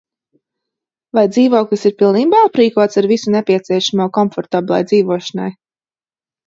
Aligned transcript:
Vai 1.17 1.23
dzīvoklis 1.33 1.85
ir 1.89 1.93
pilnībā 2.01 2.39
aprīkots 2.47 3.01
ar 3.03 3.09
visu 3.15 3.37
nepieciešamo 3.37 4.11
komfortablai 4.21 4.85
dzīvošanai? 4.95 5.51